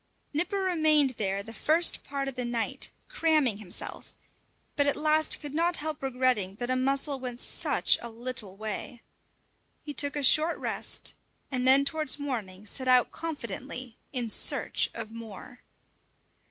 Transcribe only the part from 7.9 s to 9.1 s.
a little way.